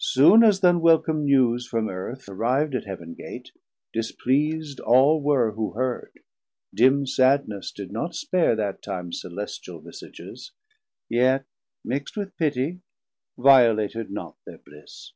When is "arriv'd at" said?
2.26-2.86